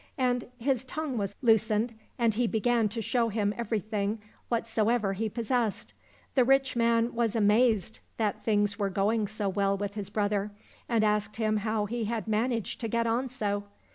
[0.17, 5.29] And his tongue was loosened, and he began to show him every thing, whatsoever he
[5.29, 5.93] possessed.
[6.33, 10.49] The rich man was amazed that things were going so well with his brother,
[10.89, 13.65] and asked him how he had managed to get on so.